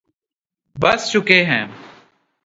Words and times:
پس 0.75 1.11
چکے 1.11 1.43
ہیں 1.45 1.65